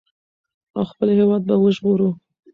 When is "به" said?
1.47-1.55